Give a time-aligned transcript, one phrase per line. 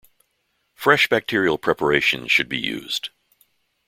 [0.73, 3.11] Fresh bacterial preparations should be used.